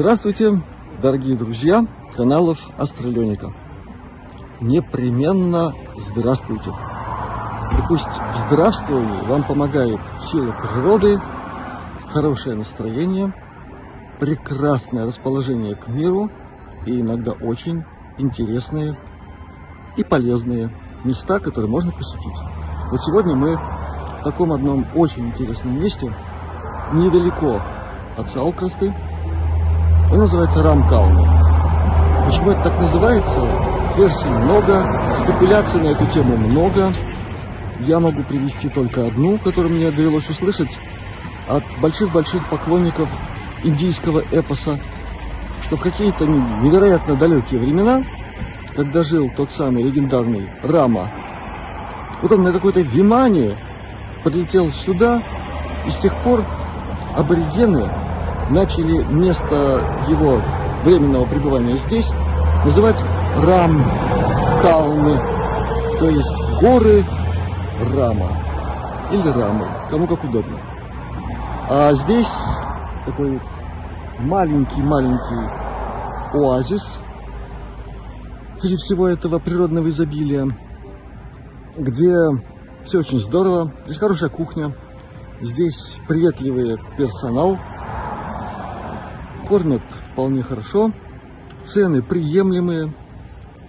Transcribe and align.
Здравствуйте, 0.00 0.58
дорогие 1.02 1.36
друзья 1.36 1.86
каналов 2.14 2.58
Астроленика. 2.78 3.52
Непременно 4.58 5.74
здравствуйте. 5.98 6.70
И 6.70 7.82
пусть 7.86 8.08
в 8.08 8.38
здравствовании 8.46 9.26
вам 9.28 9.44
помогает 9.44 10.00
сила 10.18 10.52
природы, 10.52 11.20
хорошее 12.08 12.56
настроение, 12.56 13.34
прекрасное 14.18 15.04
расположение 15.04 15.74
к 15.74 15.86
миру 15.88 16.30
и 16.86 16.98
иногда 16.98 17.32
очень 17.32 17.84
интересные 18.16 18.96
и 19.98 20.02
полезные 20.02 20.74
места, 21.04 21.40
которые 21.40 21.70
можно 21.70 21.92
посетить. 21.92 22.40
Вот 22.90 23.02
сегодня 23.02 23.34
мы 23.34 23.58
в 24.18 24.22
таком 24.24 24.54
одном 24.54 24.86
очень 24.94 25.28
интересном 25.28 25.78
месте, 25.78 26.10
недалеко 26.94 27.60
от 28.16 28.30
Салкрасты. 28.30 28.94
Он 30.10 30.18
называется 30.18 30.60
Рамкауна. 30.60 31.22
Почему 32.26 32.50
это 32.50 32.64
так 32.64 32.80
называется? 32.80 33.40
Версий 33.96 34.26
много, 34.26 34.84
спекуляций 35.22 35.80
на 35.80 35.88
эту 35.88 36.04
тему 36.06 36.36
много. 36.36 36.92
Я 37.78 38.00
могу 38.00 38.24
привести 38.24 38.68
только 38.68 39.06
одну, 39.06 39.38
которую 39.38 39.74
мне 39.74 39.90
довелось 39.92 40.28
услышать 40.28 40.80
от 41.48 41.62
больших-больших 41.80 42.44
поклонников 42.48 43.08
индийского 43.62 44.24
эпоса, 44.32 44.80
что 45.62 45.76
в 45.76 45.80
какие-то 45.80 46.26
невероятно 46.26 47.14
далекие 47.14 47.60
времена, 47.60 48.02
когда 48.74 49.04
жил 49.04 49.30
тот 49.36 49.52
самый 49.52 49.84
легендарный 49.84 50.50
Рама, 50.64 51.08
вот 52.20 52.32
он 52.32 52.42
на 52.42 52.52
какой-то 52.52 52.80
Вимане 52.80 53.56
прилетел 54.24 54.72
сюда, 54.72 55.22
и 55.86 55.90
с 55.90 55.98
тех 55.98 56.16
пор 56.24 56.44
аборигены 57.16 57.88
начали 58.50 59.02
место 59.04 59.80
его 60.08 60.40
временного 60.84 61.24
пребывания 61.24 61.76
здесь 61.76 62.10
называть 62.64 62.96
Рам 63.44 63.84
Калны, 64.62 65.18
то 65.98 66.08
есть 66.10 66.42
горы 66.60 67.04
Рама 67.94 68.28
или 69.12 69.28
Рамы, 69.28 69.66
кому 69.88 70.06
как 70.06 70.22
удобно. 70.24 70.58
А 71.68 71.94
здесь 71.94 72.56
такой 73.06 73.40
маленький-маленький 74.18 75.48
оазис 76.34 76.98
среди 78.60 78.76
всего 78.76 79.08
этого 79.08 79.38
природного 79.38 79.88
изобилия, 79.88 80.48
где 81.76 82.14
все 82.84 82.98
очень 82.98 83.20
здорово, 83.20 83.72
здесь 83.86 83.98
хорошая 83.98 84.28
кухня, 84.28 84.74
здесь 85.40 86.00
приветливый 86.06 86.78
персонал, 86.98 87.56
кормят 89.50 89.82
вполне 90.12 90.44
хорошо, 90.44 90.92
цены 91.64 92.02
приемлемые, 92.02 92.92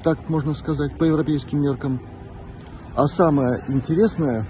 так 0.04 0.30
можно 0.30 0.54
сказать, 0.54 0.96
по 0.96 1.06
европейским 1.06 1.60
меркам. 1.60 2.00
А 2.96 3.08
самое 3.08 3.64
интересное, 3.68 4.46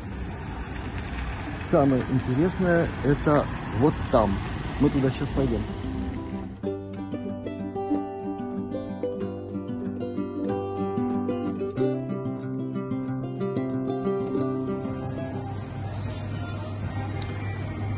самое 1.72 2.04
интересное, 2.12 2.90
это 3.06 3.46
вот 3.80 3.94
там. 4.12 4.38
Мы 4.82 4.90
туда 4.90 5.10
сейчас 5.10 5.30
пойдем. 5.34 5.62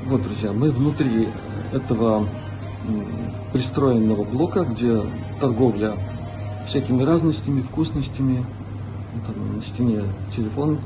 Вот, 0.06 0.22
друзья, 0.22 0.54
мы 0.54 0.70
внутри 0.70 1.30
этого 1.72 2.28
пристроенного 3.52 4.24
блока, 4.24 4.66
где 4.66 5.02
торговля 5.40 5.94
всякими 6.66 7.04
разностями, 7.04 7.62
вкусностями. 7.62 8.46
Там 9.26 9.56
на 9.56 9.62
стене 9.62 10.04
телефон 10.36 10.80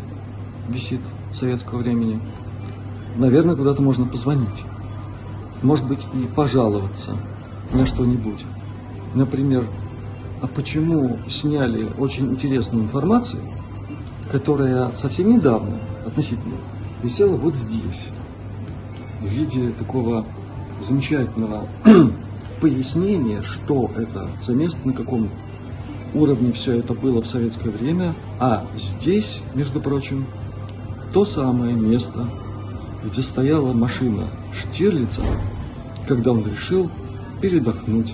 висит 0.67 0.99
советского 1.31 1.79
времени. 1.79 2.19
Наверное, 3.15 3.55
куда-то 3.55 3.81
можно 3.81 4.05
позвонить. 4.05 4.63
Может 5.61 5.87
быть, 5.87 6.05
и 6.13 6.27
пожаловаться 6.35 7.15
на 7.71 7.85
что-нибудь. 7.85 8.45
Например, 9.15 9.63
а 10.41 10.47
почему 10.47 11.17
сняли 11.29 11.89
очень 11.97 12.31
интересную 12.31 12.83
информацию, 12.83 13.41
которая 14.31 14.91
совсем 14.95 15.31
недавно, 15.31 15.79
относительно, 16.05 16.57
висела 17.01 17.35
вот 17.35 17.55
здесь, 17.55 18.09
в 19.21 19.25
виде 19.25 19.71
такого 19.71 20.25
замечательного 20.81 21.67
пояснения, 22.61 23.41
что 23.43 23.91
это 23.95 24.29
за 24.41 24.53
место, 24.53 24.79
на 24.85 24.93
каком 24.93 25.29
уровне 26.13 26.51
все 26.53 26.77
это 26.79 26.93
было 26.93 27.21
в 27.21 27.27
советское 27.27 27.69
время, 27.69 28.13
а 28.39 28.65
здесь, 28.77 29.41
между 29.53 29.81
прочим, 29.81 30.25
то 31.13 31.25
самое 31.25 31.73
место, 31.73 32.27
где 33.03 33.21
стояла 33.21 33.73
машина 33.73 34.27
Штирлица, 34.53 35.21
когда 36.07 36.31
он 36.31 36.45
решил 36.49 36.89
передохнуть 37.41 38.13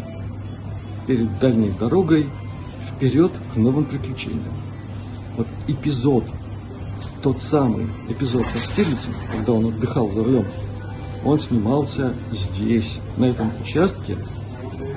перед 1.08 1.40
дальней 1.40 1.72
дорогой 1.80 2.28
вперед 2.88 3.32
к 3.54 3.58
новым 3.58 3.86
приключениям. 3.86 4.54
Вот 5.38 5.48
эпизод, 5.68 6.26
тот 7.22 7.40
самый 7.40 7.88
эпизод 8.10 8.46
со 8.46 8.58
Штирлицем, 8.58 9.14
когда 9.32 9.54
он 9.54 9.66
отдыхал 9.68 10.12
за 10.12 10.24
рулем, 10.24 10.46
он 11.26 11.40
снимался 11.40 12.14
здесь, 12.32 13.00
на 13.18 13.26
этом 13.26 13.52
участке 13.62 14.18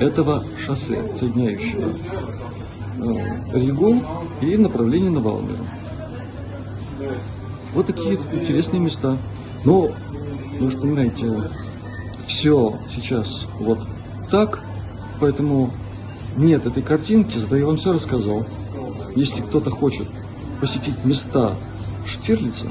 этого 0.01 0.43
шоссе, 0.65 1.03
соединяющего 1.19 1.91
э, 2.99 3.59
Ригу 3.59 4.03
и 4.41 4.57
направление 4.57 5.11
на 5.11 5.21
Валмеру. 5.21 5.65
Вот 7.75 7.87
такие 7.87 8.19
интересные 8.33 8.81
места. 8.81 9.17
Но, 9.65 9.91
вы 10.59 10.71
же 10.71 10.77
понимаете, 10.79 11.31
все 12.27 12.79
сейчас 12.95 13.47
вот 13.61 13.81
так, 14.31 14.61
поэтому 15.21 15.71
нет 16.37 16.67
этой 16.67 16.83
картинки, 16.83 17.39
зато 17.39 17.57
я 17.57 17.67
вам 17.67 17.77
все 17.77 17.93
рассказал. 17.93 18.47
Если 19.15 19.43
кто-то 19.43 19.71
хочет 19.71 20.09
посетить 20.61 21.05
места 21.05 21.55
Штирлица 22.07 22.67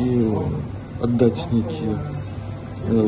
и 0.00 0.36
отдать 1.02 1.50
некие 1.52 1.98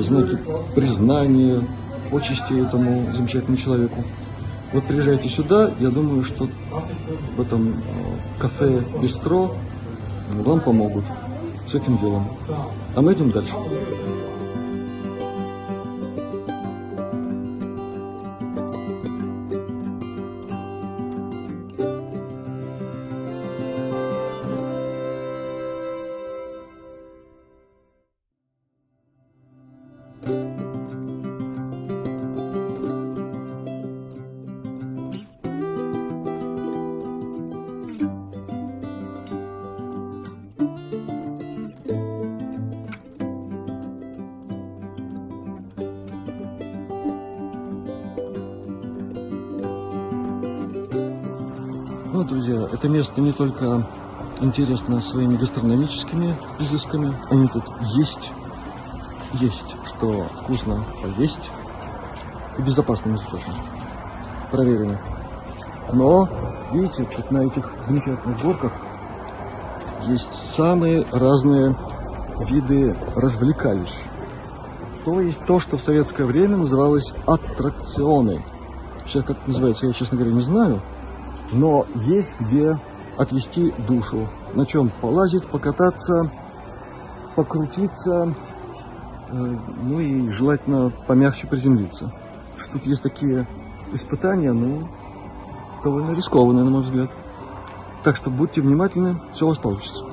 знаки 0.02 0.38
признания, 0.74 1.62
почести 2.10 2.54
этому 2.64 3.12
замечательному 3.12 3.56
человеку. 3.56 4.04
Вот 4.72 4.84
приезжайте 4.84 5.28
сюда, 5.28 5.70
я 5.80 5.88
думаю, 5.88 6.24
что 6.24 6.48
в 7.36 7.40
этом 7.40 7.68
э, 7.68 7.72
кафе 8.38 8.82
Бистро 9.00 9.54
вам 10.32 10.60
помогут 10.60 11.04
с 11.66 11.74
этим 11.74 11.96
делом. 11.98 12.26
А 12.94 13.00
мы 13.00 13.12
идем 13.14 13.30
дальше. 13.30 13.52
Друзья, 52.28 52.68
это 52.70 52.88
место 52.88 53.22
не 53.22 53.32
только 53.32 53.82
интересно 54.42 55.00
своими 55.00 55.36
гастрономическими 55.36 56.36
изысками, 56.58 57.14
они 57.30 57.48
тут 57.48 57.64
есть, 57.94 58.32
есть, 59.32 59.76
что 59.86 60.26
вкусно 60.36 60.84
поесть 61.02 61.50
и 62.58 62.62
безопасно, 62.62 63.10
между 63.10 63.26
прочим, 63.28 63.52
проверено. 64.50 65.00
Но, 65.92 66.28
видите, 66.70 67.04
тут 67.04 67.30
на 67.30 67.46
этих 67.46 67.72
замечательных 67.86 68.40
горках 68.42 68.72
есть 70.06 70.34
самые 70.54 71.06
разные 71.10 71.74
виды 72.40 72.94
развлекалищ. 73.16 73.90
То 75.06 75.22
есть 75.22 75.42
то, 75.46 75.60
что 75.60 75.78
в 75.78 75.82
советское 75.82 76.24
время 76.24 76.58
называлось 76.58 77.14
аттракционы. 77.26 78.42
Сейчас 79.06 79.24
как 79.24 79.38
называется, 79.46 79.86
я, 79.86 79.94
честно 79.94 80.18
говоря, 80.18 80.34
не 80.34 80.42
знаю 80.42 80.82
но 81.52 81.86
есть 81.94 82.40
где 82.40 82.78
отвести 83.16 83.72
душу, 83.86 84.28
на 84.54 84.66
чем 84.66 84.90
полазить, 85.00 85.46
покататься, 85.46 86.30
покрутиться, 87.34 88.34
э, 89.30 89.56
ну 89.82 90.00
и 90.00 90.30
желательно 90.30 90.92
помягче 91.06 91.46
приземлиться, 91.46 92.12
тут 92.72 92.86
есть 92.86 93.02
такие 93.02 93.46
испытания, 93.92 94.52
ну, 94.52 94.88
довольно 95.82 96.12
рискованные, 96.12 96.64
на 96.64 96.70
мой 96.70 96.82
взгляд. 96.82 97.10
Так 98.04 98.16
что 98.16 98.30
будьте 98.30 98.60
внимательны, 98.60 99.16
все 99.32 99.46
у 99.46 99.48
вас 99.48 99.58
получится. 99.58 100.07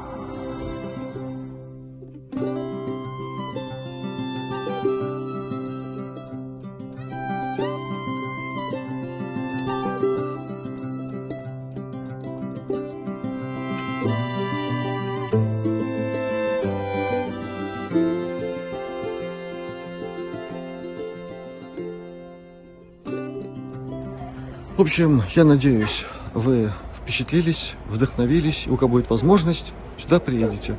Общем, 24.95 25.23
я 25.35 25.43
надеюсь, 25.43 26.05
вы 26.33 26.71
впечатлились, 26.97 27.73
вдохновились, 27.89 28.65
и 28.65 28.69
у 28.69 28.77
кого 28.77 28.93
будет 28.93 29.09
возможность, 29.09 29.73
сюда 29.97 30.21
приедете. 30.21 30.77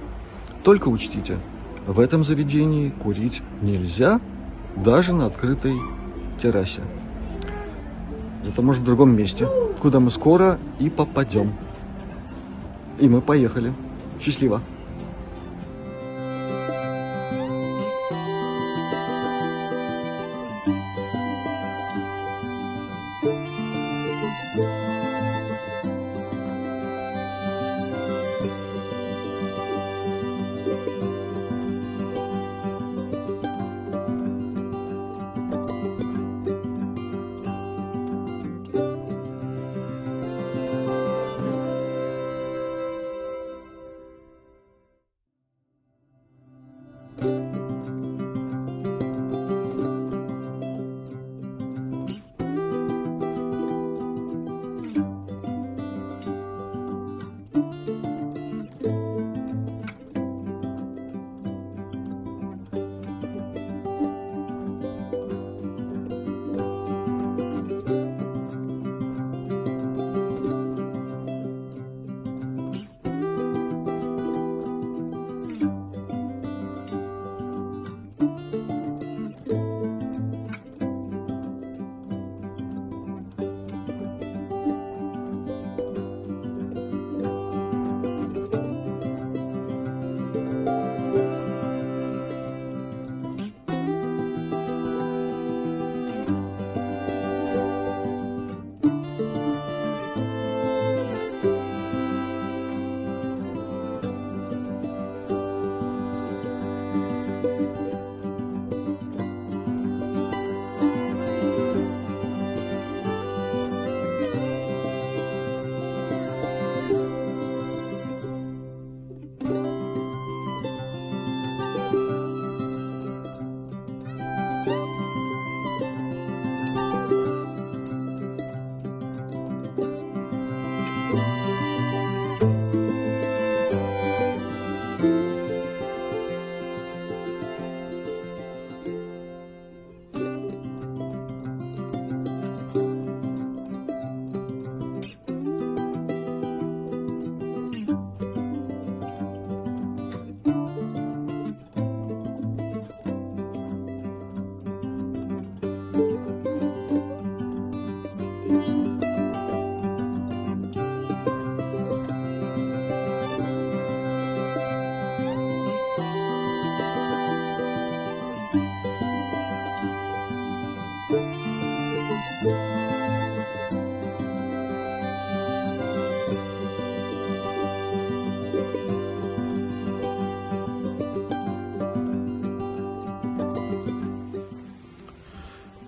Только 0.62 0.88
учтите, 0.88 1.38
в 1.86 2.00
этом 2.00 2.24
заведении 2.24 2.88
курить 2.88 3.42
нельзя, 3.60 4.18
даже 4.74 5.12
на 5.12 5.26
открытой 5.26 5.74
террасе. 6.40 6.80
Зато 8.42 8.62
может 8.62 8.80
в 8.80 8.86
другом 8.86 9.14
месте, 9.14 9.46
куда 9.80 10.00
мы 10.00 10.10
скоро 10.10 10.58
и 10.78 10.88
попадем. 10.88 11.52
И 12.98 13.10
мы 13.10 13.20
поехали. 13.20 13.74
Счастливо! 14.18 14.62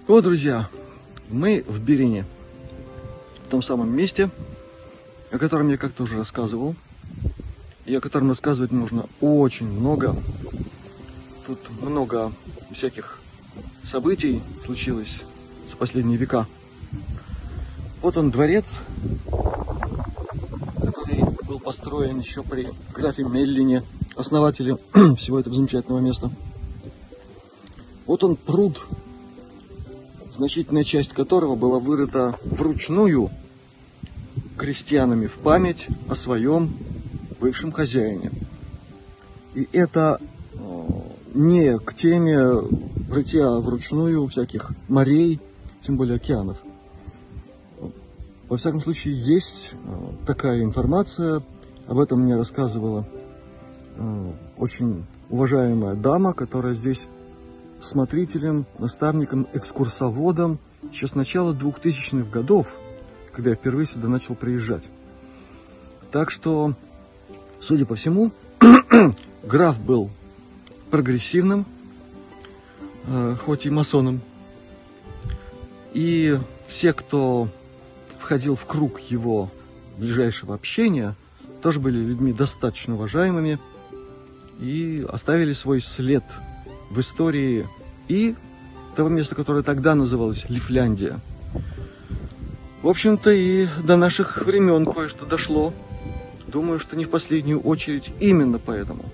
Вот, 0.08 0.24
друзья, 0.24 0.70
мы 1.28 1.62
в 1.68 1.80
Берине, 1.80 2.24
в 3.44 3.50
том 3.50 3.60
самом 3.60 3.94
месте, 3.94 4.30
о 5.30 5.36
котором 5.36 5.68
я 5.68 5.76
как-то 5.76 6.04
уже 6.04 6.16
рассказывал, 6.16 6.74
и 7.84 7.94
о 7.94 8.00
котором 8.00 8.30
рассказывать 8.30 8.72
нужно 8.72 9.04
очень 9.20 9.66
много. 9.66 10.16
Тут 11.46 11.58
много 11.82 12.32
всяких 12.72 13.20
событий 13.84 14.40
случилось 14.64 15.20
за 15.68 15.76
последние 15.76 16.16
века. 16.16 16.46
Вот 18.00 18.16
он 18.16 18.30
дворец, 18.30 18.64
который 20.80 21.22
был 21.46 21.60
построен 21.60 22.18
еще 22.20 22.42
при 22.42 22.70
графе 22.94 23.24
Меллине, 23.24 23.82
основателе 24.16 24.78
всего 25.18 25.38
этого 25.38 25.54
замечательного 25.54 26.00
места. 26.00 26.30
Вот 28.06 28.24
он 28.24 28.36
пруд 28.36 28.82
значительная 30.38 30.85
часть 30.85 31.12
которого 31.12 31.57
была 31.57 31.80
вырыта 31.80 32.38
вручную 32.45 33.30
крестьянами 34.57 35.26
в 35.26 35.33
память 35.33 35.88
о 36.09 36.14
своем 36.14 36.73
бывшем 37.40 37.73
хозяине. 37.73 38.30
И 39.54 39.68
это 39.73 40.21
э, 40.54 40.59
не 41.35 41.78
к 41.80 41.92
теме 41.92 42.38
рытья 43.11 43.50
вручную 43.50 44.26
всяких 44.28 44.71
морей, 44.88 45.40
тем 45.80 45.97
более 45.97 46.16
океанов. 46.16 46.59
Во 48.49 48.57
всяком 48.57 48.80
случае, 48.80 49.14
есть 49.21 49.75
э, 49.75 50.11
такая 50.25 50.62
информация, 50.62 51.42
об 51.88 51.99
этом 51.99 52.21
мне 52.21 52.37
рассказывала 52.37 53.04
э, 53.97 54.33
очень 54.57 55.04
уважаемая 55.30 55.97
дама, 55.97 56.33
которая 56.33 56.75
здесь 56.75 57.02
смотрителем, 57.80 58.66
наставником, 58.78 59.47
экскурсоводом 59.52 60.58
еще 60.92 61.08
с 61.08 61.14
начала 61.14 61.52
2000-х 61.52 62.30
годов, 62.30 62.66
когда 63.32 63.50
я 63.50 63.56
впервые 63.56 63.87
сюда 63.87 64.08
начал 64.08 64.35
приезжать. 64.35 64.85
Так 66.11 66.30
что, 66.30 66.75
судя 67.61 67.87
по 67.87 67.94
всему, 67.94 68.32
граф 69.42 69.78
был 69.80 70.11
прогрессивным, 70.90 71.66
э, 73.06 73.37
хоть 73.44 73.66
и 73.66 73.70
масоном. 73.70 74.20
И 75.92 76.38
все, 76.66 76.92
кто 76.92 77.49
входил 78.18 78.56
в 78.56 78.64
круг 78.66 79.00
его 79.00 79.50
ближайшего 79.97 80.54
общения, 80.54 81.14
тоже 81.62 81.80
были 81.80 81.99
людьми 81.99 82.32
достаточно 82.32 82.94
уважаемыми 82.94 83.58
и 84.61 85.04
оставили 85.08 85.52
свой 85.52 85.80
след 85.80 86.25
в 86.90 87.00
истории 87.00 87.66
и 88.09 88.35
того 88.97 89.09
места, 89.09 89.35
которое 89.35 89.62
тогда 89.62 89.95
называлось 89.95 90.47
Лифляндия. 90.49 91.21
В 92.83 92.88
общем-то 92.88 93.30
и 93.30 93.68
до 93.83 93.97
наших 93.97 94.38
времен 94.38 94.87
кое-что 94.87 95.26
дошло. 95.26 95.73
Думаю, 96.47 96.80
что 96.80 96.97
не 96.97 97.04
в 97.04 97.11
последнюю 97.11 97.61
очередь 97.61 98.11
именно 98.21 98.59
поэтому. 98.59 99.04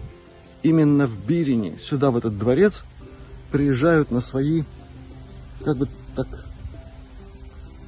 Именно 0.62 1.06
в 1.06 1.26
Бирине, 1.26 1.78
сюда, 1.82 2.10
в 2.10 2.16
этот 2.16 2.38
дворец, 2.38 2.84
приезжают 3.50 4.10
на 4.10 4.20
свои, 4.20 4.62
как 5.64 5.76
бы 5.76 5.88
так 6.14 6.26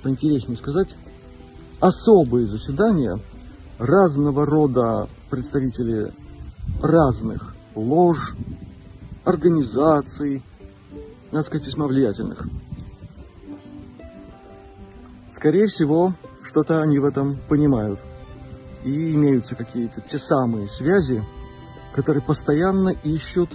поинтереснее 0.02 0.57
сказать, 0.57 0.97
особые 1.81 2.47
заседания 2.47 3.19
разного 3.78 4.47
рода 4.47 5.09
представители 5.31 6.12
разных 6.83 7.55
лож, 7.75 8.35
организаций, 9.26 10.42
надо 11.33 11.45
сказать, 11.45 11.66
весьма 11.66 11.87
влиятельных. 11.87 12.47
Скорее 15.35 15.66
всего, 15.66 16.14
что-то 16.42 16.80
они 16.80 16.99
в 16.99 17.04
этом 17.04 17.37
понимают. 17.49 18.00
И 18.85 19.12
имеются 19.14 19.56
какие-то 19.56 20.00
те 20.00 20.18
самые 20.18 20.68
связи, 20.68 21.25
которые 21.92 22.23
постоянно 22.23 22.90
ищут 23.02 23.50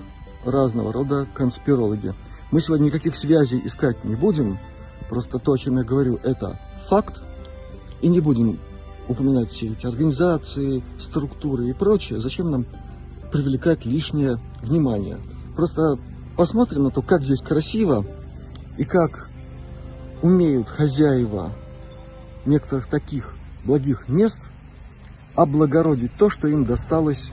разного 0.45 0.91
рода 0.91 1.25
конспирологи. 1.33 2.13
Мы 2.51 2.59
сегодня 2.59 2.85
никаких 2.85 3.15
связей 3.15 3.61
искать 3.63 4.03
не 4.03 4.15
будем, 4.15 4.59
просто 5.09 5.39
то, 5.39 5.53
о 5.53 5.57
чем 5.57 5.77
я 5.77 5.83
говорю, 5.83 6.19
это 6.21 6.59
факт, 6.89 7.21
и 8.01 8.09
не 8.09 8.19
будем 8.19 8.59
упоминать 9.07 9.51
все 9.51 9.67
эти 9.67 9.85
организации, 9.85 10.83
структуры 10.99 11.69
и 11.69 11.73
прочее. 11.73 12.19
Зачем 12.19 12.51
нам 12.51 12.65
привлекать 13.31 13.85
лишнее 13.85 14.37
внимание? 14.61 15.17
Просто 15.61 15.99
посмотрим 16.37 16.85
на 16.85 16.89
то, 16.89 17.03
как 17.03 17.21
здесь 17.21 17.39
красиво 17.39 18.03
и 18.79 18.83
как 18.83 19.29
умеют 20.23 20.67
хозяева 20.67 21.51
некоторых 22.47 22.87
таких 22.87 23.35
благих 23.63 24.09
мест 24.09 24.49
облагородить 25.35 26.17
то, 26.17 26.31
что 26.31 26.47
им 26.47 26.65
досталось 26.65 27.31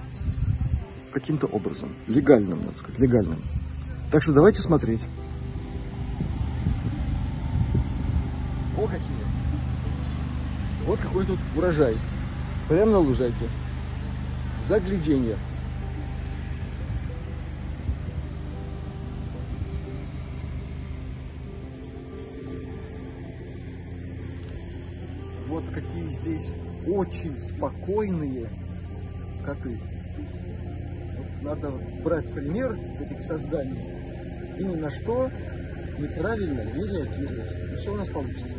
каким-то 1.10 1.46
образом, 1.46 1.96
легальным, 2.06 2.66
надо 2.66 2.76
сказать, 2.76 2.98
легальным. 2.98 3.40
Так 4.12 4.22
что 4.22 4.34
давайте 4.34 4.60
смотреть. 4.60 5.00
О, 8.76 8.82
какие! 8.82 9.24
Вот 10.84 11.00
какой 11.00 11.24
тут 11.24 11.38
урожай. 11.56 11.96
Прямо 12.68 12.92
на 12.92 12.98
лужайке. 12.98 13.48
Загляденье. 14.62 15.38
Вот 25.58 25.74
какие 25.74 26.08
здесь 26.20 26.52
очень 26.86 27.36
спокойные 27.40 28.46
коты. 29.44 29.76
Вот 31.16 31.42
надо 31.42 31.72
брать 32.04 32.32
пример 32.32 32.78
с 32.96 33.00
этих 33.00 33.20
созданий 33.22 33.80
и 34.56 34.62
ни 34.62 34.76
на 34.76 34.88
что 34.88 35.28
неправильно 35.98 36.62
не 36.62 36.84
реагировать. 36.84 37.72
И 37.72 37.76
все 37.76 37.92
у 37.92 37.96
нас 37.96 38.06
получится. 38.06 38.54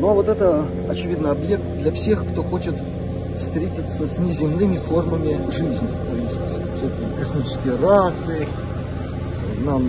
Ну 0.00 0.08
а 0.08 0.12
вот 0.12 0.28
это, 0.28 0.66
очевидно, 0.90 1.30
объект 1.30 1.62
для 1.82 1.92
всех, 1.92 2.26
кто 2.32 2.42
хочет 2.42 2.74
встретиться 3.38 4.08
с 4.08 4.18
неземными 4.18 4.78
формами 4.78 5.38
жизни. 5.52 5.88
То 5.88 6.16
есть 6.16 7.16
космические 7.16 7.76
расы, 7.76 8.48
нам 9.66 9.84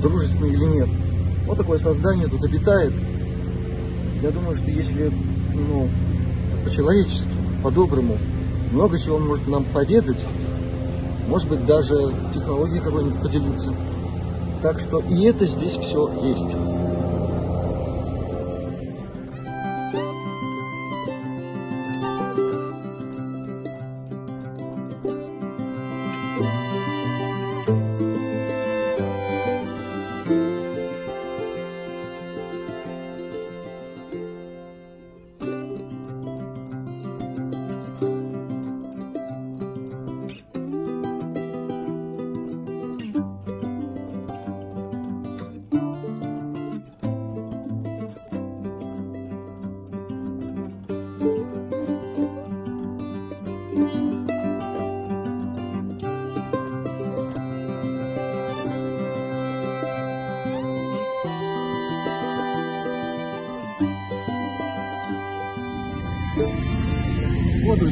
дружественны 0.00 0.46
или 0.52 0.64
нет. 0.64 0.88
Вот 1.46 1.56
такое 1.56 1.78
создание 1.78 2.28
тут 2.28 2.44
обитает. 2.44 2.92
Я 4.22 4.30
думаю, 4.30 4.56
что 4.56 4.70
если 4.70 5.10
ну, 5.54 5.88
по-человечески, 6.64 7.30
по-доброму, 7.62 8.18
много 8.72 8.98
чего 8.98 9.16
он 9.16 9.26
может 9.26 9.46
нам 9.46 9.64
поведать, 9.64 10.24
может 11.28 11.48
быть, 11.48 11.64
даже 11.66 11.94
технологии 12.34 12.78
какой-нибудь 12.78 13.20
поделиться. 13.20 13.74
Так 14.62 14.80
что 14.80 15.00
и 15.00 15.22
это 15.24 15.46
здесь 15.46 15.72
все 15.72 16.10
есть. 16.22 16.54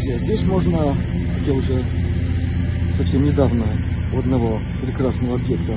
Друзья, 0.07 0.19
здесь 0.25 0.45
можно, 0.45 0.95
я 1.47 1.53
уже 1.53 1.83
совсем 2.97 3.25
недавно 3.25 3.65
у 4.15 4.19
одного 4.19 4.61
прекрасного 4.83 5.35
объекта 5.35 5.75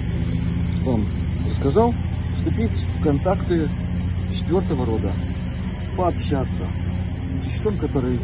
вам 0.83 1.03
рассказал, 1.47 1.95
вступить 2.37 2.85
в 2.99 3.03
контакты 3.03 3.67
четвертого 4.31 4.85
рода, 4.85 5.11
пообщаться 5.97 6.67
с 7.41 7.45
существом, 7.47 7.77
который 7.77 8.19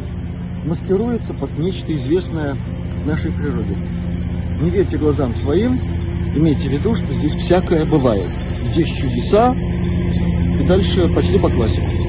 маскируется 0.64 1.34
под 1.34 1.58
нечто 1.58 1.92
известное 1.96 2.56
в 3.02 3.06
нашей 3.06 3.32
природе. 3.32 3.76
Не 4.62 4.70
верьте 4.70 4.98
глазам 4.98 5.34
своим, 5.34 5.80
имейте 6.36 6.68
в 6.68 6.72
виду, 6.72 6.94
что 6.94 7.12
здесь 7.14 7.34
всякое 7.34 7.84
бывает. 7.84 8.30
Здесь 8.64 8.88
чудеса, 8.88 9.54
и 9.54 10.66
дальше 10.68 11.12
почти 11.14 11.38
по 11.38 11.48
классике. 11.48 12.05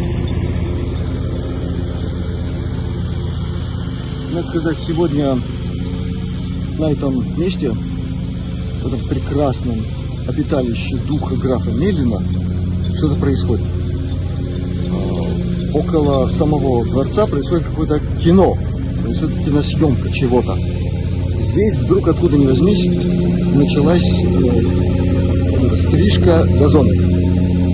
Надо 4.38 4.50
сказать, 4.50 4.78
сегодня 4.78 5.36
на 6.78 6.92
этом 6.92 7.26
месте, 7.40 7.72
в 7.72 8.86
этом 8.86 9.00
прекрасном 9.08 9.84
обиталище 10.28 10.98
духа 11.08 11.36
графа 11.36 11.72
Мелина, 11.72 12.22
что-то 12.96 13.16
происходит. 13.16 13.66
А, 14.92 15.76
около 15.76 16.30
самого 16.30 16.86
дворца 16.86 17.26
происходит 17.26 17.66
какое-то 17.66 18.00
кино, 18.24 18.56
происходит 19.02 19.44
киносъемка 19.44 20.12
чего-то. 20.12 20.56
Здесь 21.40 21.76
вдруг 21.78 22.08
откуда 22.08 22.38
ни 22.38 22.46
возьмись 22.46 22.86
началась 23.56 24.08
э, 24.08 25.76
стрижка 25.78 26.46
газона. 26.60 26.92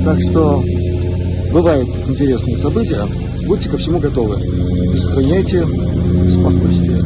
Так 0.06 0.22
что 0.22 0.64
бывают 1.52 1.90
интересные 2.08 2.58
события, 2.58 3.06
будьте 3.48 3.68
ко 3.68 3.76
всему 3.78 4.00
готовы 4.00 4.40
и 4.94 4.98
сохраняйте 4.98 5.68
спокойствие. 6.30 7.02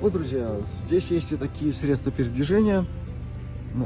Вот, 0.00 0.12
друзья, 0.12 0.56
здесь 0.86 1.10
есть 1.10 1.32
и 1.32 1.36
такие 1.36 1.72
средства 1.72 2.10
передвижения, 2.10 2.86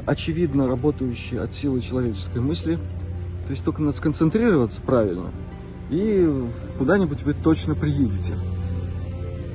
очевидно 0.05 0.67
работающие 0.67 1.41
от 1.41 1.53
силы 1.53 1.81
человеческой 1.81 2.39
мысли. 2.39 2.75
То 3.45 3.51
есть 3.51 3.65
только 3.65 3.81
надо 3.81 3.97
сконцентрироваться 3.97 4.79
правильно, 4.81 5.31
и 5.89 6.31
куда-нибудь 6.77 7.23
вы 7.23 7.33
точно 7.33 7.75
приедете. 7.75 8.33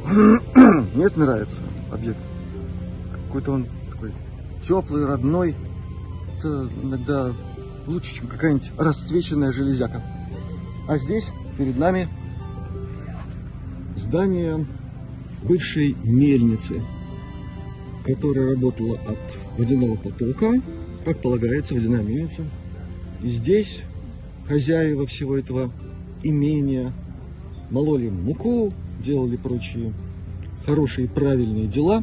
Мне 0.95 1.05
это 1.05 1.21
нравится, 1.21 1.61
объект. 1.93 2.19
Какой-то 3.27 3.53
он 3.53 3.67
такой 3.91 4.13
теплый, 4.67 5.05
родной. 5.05 5.55
Это 6.39 6.67
иногда 6.83 7.33
лучше, 7.87 8.15
чем 8.15 8.27
какая-нибудь 8.27 8.71
расцвеченная 8.79 9.53
железяка. 9.53 10.03
А 10.89 10.97
здесь 10.97 11.31
перед 11.59 11.77
нами 11.77 12.09
здание 13.97 14.67
бывшей 15.43 15.95
мельницы, 16.03 16.83
которая 18.05 18.55
работала 18.55 18.99
от 19.07 19.19
водяного 19.59 19.97
потока, 19.97 20.55
как 21.05 21.21
полагается, 21.21 21.75
водяная 21.75 22.03
мельница. 22.03 22.45
И 23.23 23.29
здесь 23.29 23.83
хозяева 24.47 25.07
всего 25.07 25.37
этого 25.37 25.71
имения 26.23 26.95
мололи 27.69 28.09
муку, 28.09 28.73
делали 28.99 29.37
прочие 29.37 29.93
хорошие 30.67 31.09
правильные 31.09 31.67
дела. 31.67 32.03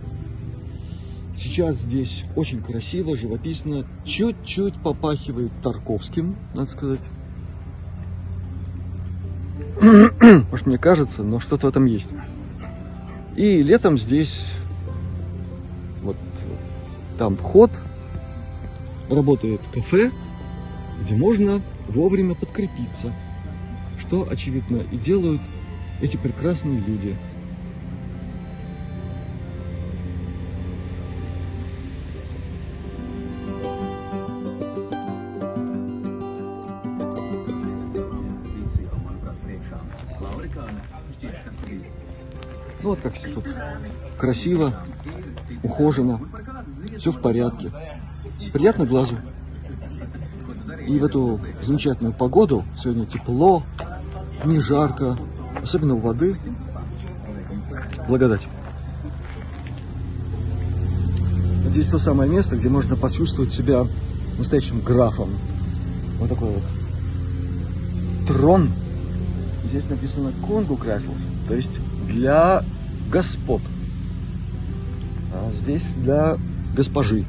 Сейчас 1.37 1.75
здесь 1.75 2.23
очень 2.35 2.61
красиво, 2.61 3.17
живописно, 3.17 3.85
чуть-чуть 4.05 4.75
попахивает 4.81 5.51
Тарковским, 5.61 6.35
надо 6.53 6.71
сказать. 6.71 7.01
Может, 10.49 10.65
мне 10.65 10.77
кажется, 10.77 11.23
но 11.23 11.39
что-то 11.39 11.67
в 11.67 11.69
этом 11.69 11.85
есть. 11.85 12.09
И 13.35 13.61
летом 13.61 13.97
здесь 13.97 14.47
вот 16.01 16.15
там 17.17 17.35
вход, 17.35 17.71
работает 19.09 19.61
кафе, 19.73 20.11
где 21.01 21.15
можно 21.15 21.61
вовремя 21.87 22.35
подкрепиться, 22.35 23.13
что, 23.99 24.27
очевидно, 24.29 24.83
и 24.91 24.97
делают 24.97 25.41
эти 26.01 26.17
прекрасные 26.17 26.79
люди. 26.79 27.15
Ну 42.81 42.91
вот 42.91 42.99
как 43.01 43.17
тут 43.17 43.45
красиво, 44.19 44.83
ухожено, 45.63 46.19
все 46.99 47.11
в 47.11 47.19
порядке, 47.19 47.71
приятно 48.53 48.85
глазу. 48.85 49.17
И 50.85 50.99
в 50.99 51.05
эту 51.05 51.41
замечательную 51.63 52.13
погоду, 52.13 52.63
сегодня 52.77 53.07
тепло, 53.07 53.63
не 54.43 54.59
жарко, 54.59 55.17
особенно 55.65 55.95
у 55.95 55.99
воды, 55.99 56.37
благодать. 58.07 58.41
Здесь 61.71 61.87
то 61.87 61.99
самое 61.99 62.29
место, 62.29 62.55
где 62.55 62.69
можно 62.69 62.95
почувствовать 62.95 63.51
себя 63.51 63.87
настоящим 64.37 64.79
графом. 64.81 65.31
Вот 66.19 66.29
такой 66.29 66.49
вот 66.49 66.63
трон. 68.27 68.69
Здесь 69.69 69.89
написано 69.89 70.31
Конгу 70.47 70.75
Castles, 70.75 71.19
то 71.47 71.55
есть 71.55 71.77
для 72.07 72.63
господ. 73.11 73.61
А 75.33 75.51
здесь 75.51 75.85
для 75.97 76.37
госпожи. 76.75 77.25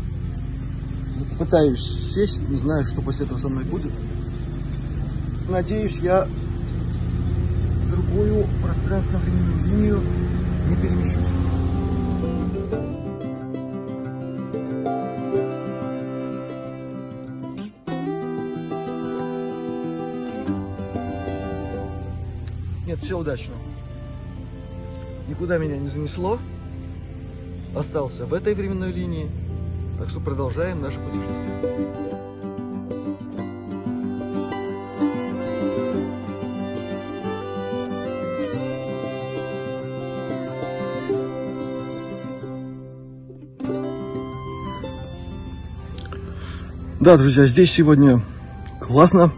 Пытаюсь 1.38 1.82
сесть, 1.82 2.46
не 2.48 2.56
знаю, 2.56 2.84
что 2.84 3.00
после 3.00 3.24
этого 3.24 3.38
со 3.38 3.48
мной 3.48 3.64
будет. 3.64 3.92
Надеюсь, 5.48 5.96
я 5.96 6.28
пространственно-временную 8.66 9.64
линию 9.64 10.02
не 10.68 10.76
перемещусь. 10.76 11.22
Нет, 22.86 22.98
все 23.00 23.18
удачно. 23.18 23.54
Никуда 25.28 25.58
меня 25.58 25.76
не 25.76 25.88
занесло. 25.88 26.38
Остался 27.76 28.26
в 28.26 28.34
этой 28.34 28.54
временной 28.54 28.90
линии. 28.90 29.28
Так 29.98 30.08
что 30.08 30.20
продолжаем 30.20 30.82
наше 30.82 30.98
путешествие. 31.00 32.15
Да, 47.06 47.16
друзья, 47.16 47.46
здесь 47.46 47.70
сегодня 47.70 48.20
классно. 48.80 49.30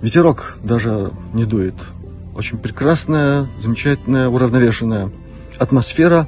Ветерок 0.00 0.56
даже 0.64 1.12
не 1.34 1.44
дует. 1.44 1.74
Очень 2.34 2.56
прекрасная, 2.56 3.46
замечательная, 3.60 4.30
уравновешенная 4.30 5.10
атмосфера 5.58 6.26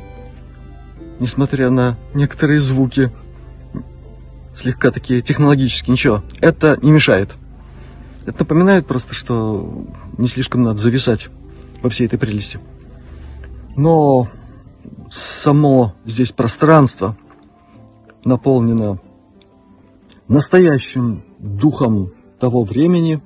–несмотря 1.18 1.70
на 1.70 1.97
некоторые 2.12 2.61
звуки, 2.61 3.11
слегка 4.55 4.90
такие 4.90 5.23
технологические, 5.23 5.92
ничего, 5.92 6.23
это 6.42 6.79
не 6.83 6.92
мешает. 6.92 7.31
Это 8.27 8.40
напоминает 8.40 8.87
просто, 8.87 9.14
что 9.14 9.87
не 10.18 10.29
слишком 10.29 10.62
надо 10.62 10.83
зависать 10.83 11.29
во 11.81 11.88
всей 11.88 12.07
этой 12.07 12.18
прелести. 12.18 12.61
Но 13.77 14.29
само 15.11 15.94
здесь 16.05 16.33
пространство 16.33 17.16
наполнено 18.24 18.98
настоящим 20.28 21.22
духом 21.38 22.10
того 22.40 22.64
времени. 22.64 23.20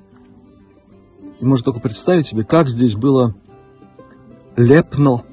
И 1.39 1.45
можно 1.45 1.65
только 1.65 1.79
представить 1.79 2.27
себе, 2.27 2.43
как 2.43 2.69
здесь 2.69 2.95
было 2.95 3.33
лепно 4.57 5.23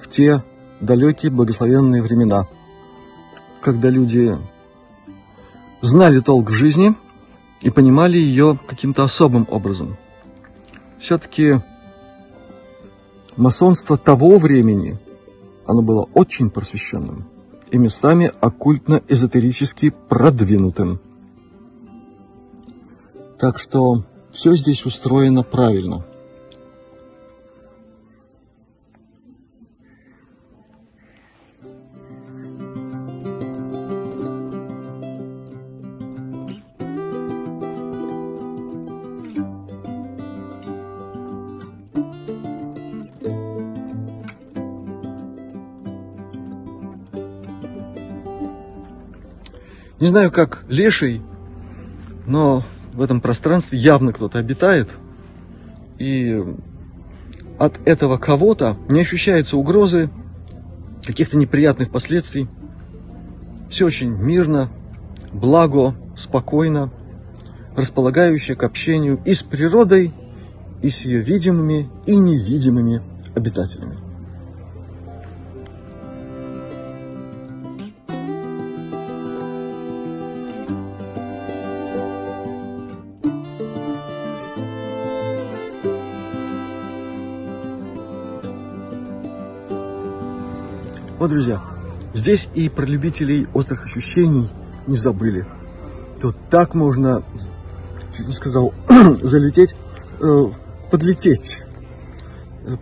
в 0.00 0.08
те 0.08 0.42
далекие 0.80 1.30
благословенные 1.30 2.02
времена, 2.02 2.46
когда 3.60 3.90
люди 3.90 4.36
знали 5.82 6.20
толк 6.20 6.50
в 6.50 6.54
жизни 6.54 6.94
и 7.60 7.70
понимали 7.70 8.16
ее 8.16 8.58
каким-то 8.66 9.04
особым 9.04 9.46
образом. 9.50 9.98
Все-таки 10.98 11.60
масонство 13.36 13.98
того 13.98 14.38
времени, 14.38 14.98
оно 15.66 15.82
было 15.82 16.08
очень 16.14 16.50
просвещенным 16.50 17.29
и 17.70 17.78
местами 17.78 18.32
оккультно-эзотерически 18.40 19.92
продвинутым. 20.08 21.00
Так 23.38 23.58
что 23.58 24.04
все 24.30 24.54
здесь 24.54 24.84
устроено 24.84 25.42
правильно– 25.42 26.04
Не 50.00 50.08
знаю, 50.08 50.32
как 50.32 50.64
леший, 50.68 51.20
но 52.26 52.64
в 52.94 53.02
этом 53.02 53.20
пространстве 53.20 53.78
явно 53.78 54.14
кто-то 54.14 54.38
обитает. 54.38 54.88
И 55.98 56.42
от 57.58 57.78
этого 57.86 58.16
кого-то 58.16 58.78
не 58.88 59.02
ощущается 59.02 59.58
угрозы, 59.58 60.08
каких-то 61.04 61.36
неприятных 61.36 61.90
последствий. 61.90 62.48
Все 63.68 63.84
очень 63.84 64.08
мирно, 64.08 64.70
благо, 65.32 65.94
спокойно, 66.16 66.90
располагающее 67.76 68.56
к 68.56 68.62
общению 68.62 69.20
и 69.26 69.34
с 69.34 69.42
природой, 69.42 70.14
и 70.80 70.88
с 70.88 71.02
ее 71.02 71.20
видимыми 71.20 71.90
и 72.06 72.16
невидимыми 72.16 73.02
обитателями. 73.34 73.96
Вот, 91.20 91.28
друзья, 91.28 91.62
здесь 92.14 92.48
и 92.54 92.70
про 92.70 92.86
любителей 92.86 93.46
острых 93.52 93.84
ощущений 93.84 94.48
не 94.86 94.96
забыли. 94.96 95.44
Тут 96.18 96.34
так 96.48 96.72
можно, 96.72 97.22
чуть 98.16 98.26
не 98.26 98.32
сказал, 98.32 98.72
залететь, 99.20 99.74
э, 100.18 100.44
подлететь, 100.90 101.62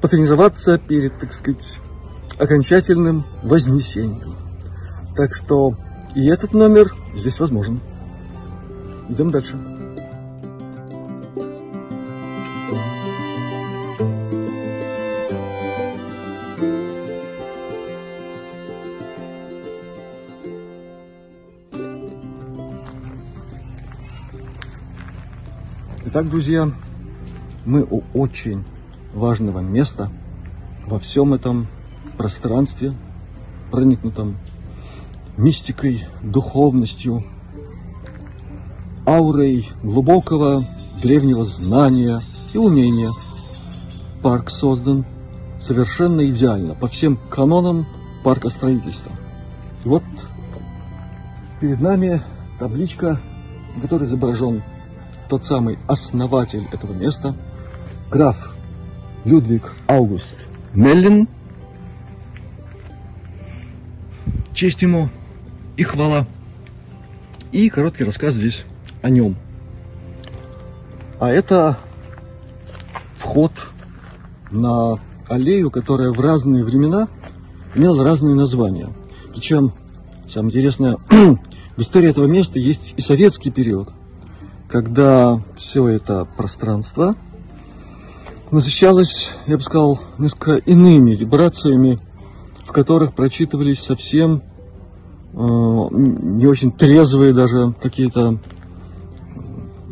потренироваться 0.01 0.79
перед, 0.79 1.19
так 1.19 1.33
сказать, 1.33 1.81
окончательным 2.39 3.25
вознесением. 3.43 4.37
Так 5.17 5.35
что 5.35 5.75
и 6.15 6.29
этот 6.29 6.55
номер 6.55 6.95
здесь 7.17 7.41
возможен. 7.41 7.83
Идем 9.09 9.33
дальше. 9.33 9.57
Итак, 26.19 26.31
друзья, 26.31 26.69
мы 27.65 27.87
у 27.89 28.03
очень 28.13 28.65
важного 29.15 29.61
места 29.61 30.11
во 30.85 30.99
всем 30.99 31.33
этом 31.33 31.69
пространстве, 32.17 32.93
проникнутом 33.71 34.37
мистикой, 35.37 36.07
духовностью, 36.21 37.23
аурой 39.07 39.69
глубокого 39.85 40.67
древнего 41.01 41.45
знания 41.45 42.25
и 42.53 42.59
умения. 42.59 43.13
Парк 44.21 44.51
создан 44.51 45.05
совершенно 45.61 46.29
идеально, 46.29 46.75
по 46.75 46.89
всем 46.89 47.17
канонам 47.31 47.87
парка 48.25 48.51
строительства. 48.51 49.13
И 49.85 49.89
вот 49.89 50.03
перед 51.61 51.81
нами 51.81 52.21
табличка, 52.59 53.21
на 53.77 53.83
которой 53.83 54.07
изображен 54.07 54.65
тот 55.29 55.45
самый 55.45 55.79
основатель 55.87 56.67
этого 56.73 56.93
места, 56.93 57.35
граф 58.11 58.55
Людвиг 59.25 59.75
Аугуст 59.87 60.47
Меллин. 60.73 61.29
Честь 64.55 64.83
ему 64.83 65.11
и 65.77 65.83
хвала. 65.83 66.27
И 67.53 67.69
короткий 67.69 68.05
рассказ 68.05 68.35
здесь 68.35 68.65
о 69.03 69.11
нем. 69.11 69.37
А 71.21 71.29
это 71.29 71.79
вход 73.17 73.53
на 74.51 74.99
аллею, 75.29 75.71
которая 75.71 76.11
в 76.11 76.21
разные 76.21 76.65
времена 76.65 77.09
имела 77.75 78.03
разные 78.03 78.35
названия. 78.35 78.93
Причем, 79.33 79.73
самое 80.27 80.51
интересное, 80.51 80.97
в 81.77 81.81
истории 81.81 82.09
этого 82.09 82.27
места 82.27 82.59
есть 82.59 82.95
и 82.97 83.01
советский 83.01 83.51
период 83.51 83.91
когда 84.69 85.43
все 85.57 85.89
это 85.89 86.27
пространство 86.37 87.17
насыщалось, 88.51 89.31
я 89.47 89.57
бы 89.57 89.63
сказал, 89.63 90.01
несколько 90.19 90.57
иными 90.57 91.13
вибрациями, 91.13 91.99
в 92.65 92.73
которых 92.73 93.15
прочитывались 93.15 93.81
совсем 93.81 94.43
э, 95.33 95.37
не 95.37 96.47
очень 96.47 96.71
трезвые 96.71 97.33
даже 97.33 97.75
какие-то 97.81 98.39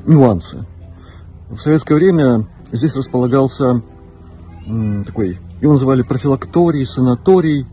нюансы. 0.07 0.67
В 1.51 1.59
советское 1.59 1.95
время 1.95 2.47
здесь 2.71 2.97
располагался 2.97 3.83
э, 4.67 5.05
такой, 5.07 5.39
его 5.61 5.73
называли 5.73 6.03
профилакторий, 6.03 6.85
санаторий 6.85 7.67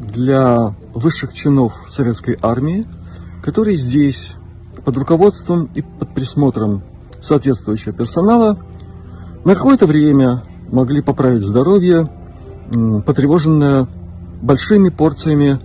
для 0.00 0.74
высших 0.94 1.32
чинов 1.32 1.74
советской 1.90 2.38
армии, 2.40 2.86
которые 3.42 3.76
здесь 3.76 4.34
под 4.84 4.96
руководством 4.96 5.70
и 5.74 5.82
под 5.82 6.14
присмотром 6.14 6.82
соответствующего 7.20 7.92
персонала 7.92 8.58
на 9.44 9.54
какое-то 9.54 9.86
время 9.86 10.42
могли 10.70 11.02
поправить 11.02 11.42
здоровье, 11.42 12.08
потревоженное 13.06 13.86
большими 14.42 14.88
порциями 14.90 15.58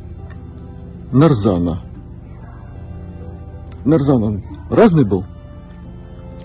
нарзана. 1.11 1.81
Нарзан 3.85 4.23
он 4.23 4.43
разный 4.69 5.05
был. 5.05 5.25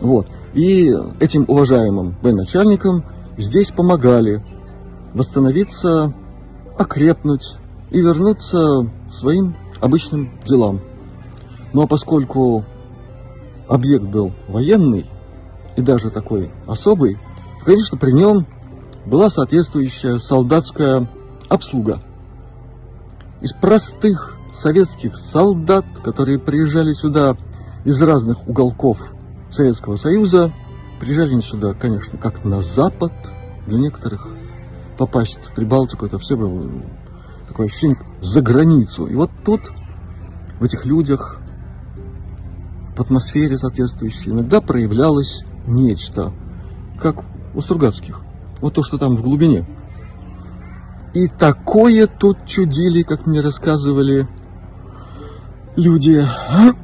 Вот. 0.01 0.29
И 0.55 0.93
этим 1.21 1.45
уважаемым 1.49 2.17
военачальникам 2.23 3.05
здесь 3.37 3.71
помогали 3.71 4.43
восстановиться, 5.13 6.15
окрепнуть 6.79 7.57
и 7.91 8.01
вернуться 8.01 8.89
своим 9.11 9.57
обычным 9.81 10.31
делам. 10.45 10.81
Но 11.75 11.81
ну, 11.81 11.87
а 11.87 11.89
поскольку 11.89 12.65
объект 13.69 14.05
был 14.05 14.33
военный 14.47 15.11
и 15.77 15.83
даже 15.83 16.11
такой 16.11 16.53
особый, 16.69 17.17
то, 17.59 17.65
конечно, 17.65 17.99
при 17.99 18.13
нем 18.13 18.47
была 19.07 19.29
соответствующая 19.29 20.21
солдатская 20.21 21.09
обслуга. 21.49 22.01
Из 23.41 23.53
простых 23.53 24.37
советских 24.53 25.17
солдат, 25.17 25.85
которые 26.05 26.39
приезжали 26.39 26.93
сюда 26.93 27.37
из 27.85 28.01
разных 28.01 28.47
уголков 28.47 29.13
Советского 29.51 29.97
Союза, 29.97 30.53
приезжали 31.01 31.33
они 31.33 31.43
сюда, 31.43 31.75
конечно, 31.75 32.19
как 32.19 32.45
на 32.45 32.61
Запад, 32.61 33.13
для 33.67 33.81
некоторых 33.81 34.29
попасть 34.97 35.47
в 35.47 35.55
Прибалтику, 35.55 36.07
это 36.07 36.21
все 36.21 36.37
было 36.37 36.71
такое 37.49 37.67
ощущение 37.67 37.99
за 38.21 38.43
границу. 38.43 39.07
И 39.07 39.17
вот 39.17 39.33
тут, 39.45 39.73
в 40.61 40.63
этих 40.63 40.87
людях, 40.87 41.41
в 42.97 43.01
атмосфере 43.01 43.59
соответствующей, 43.59 44.31
иногда 44.31 44.61
проявлялось 44.61 45.45
нечто, 45.67 46.33
как 47.01 47.25
у 47.55 47.61
Стругацких. 47.61 48.23
Вот 48.61 48.75
то, 48.75 48.83
что 48.83 48.99
там 48.99 49.17
в 49.17 49.23
глубине. 49.23 49.67
И 51.13 51.29
такое 51.29 52.07
тут 52.07 52.47
чудили, 52.47 53.03
как 53.03 53.27
мне 53.27 53.41
рассказывали 53.41 54.29
люди, 55.77 56.27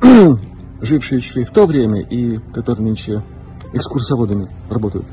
жившие 0.81 1.19
еще 1.19 1.43
и 1.43 1.45
в 1.45 1.51
то 1.51 1.67
время, 1.67 2.01
и 2.01 2.39
которые 2.53 2.87
нынче 2.87 3.23
экскурсоводами 3.73 4.47
работают. 4.69 5.07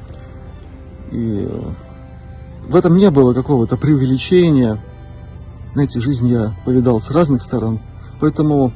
И 1.12 1.47
в 2.67 2.75
этом 2.75 2.97
не 2.97 3.10
было 3.10 3.33
какого-то 3.33 3.77
преувеличения. 3.77 4.81
Знаете, 5.73 5.99
жизнь 5.99 6.27
я 6.27 6.55
повидал 6.65 6.99
с 6.99 7.12
разных 7.12 7.41
сторон, 7.41 7.79
поэтому 8.19 8.73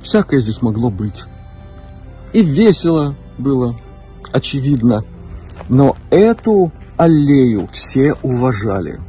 Всякое 0.00 0.40
здесь 0.40 0.62
могло 0.62 0.90
быть. 0.90 1.24
И 2.32 2.42
весело 2.42 3.14
было, 3.38 3.76
очевидно. 4.32 5.04
Но 5.68 5.96
эту 6.10 6.72
аллею 6.96 7.68
все 7.72 8.14
уважали. 8.22 9.00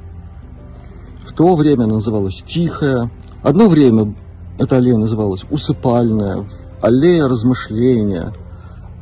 В 1.26 1.34
то 1.34 1.56
время 1.56 1.88
называлась 1.88 2.44
Тихая. 2.46 3.10
Одно 3.44 3.70
время 3.70 4.16
эта 4.60 4.78
аллея 4.78 4.98
называлась 4.98 5.46
Усыпальная, 5.50 6.46
аллея 6.82 7.28
размышления, 7.28 8.34